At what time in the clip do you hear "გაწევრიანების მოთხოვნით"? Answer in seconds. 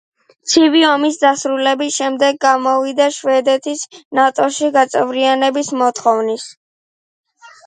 4.79-6.49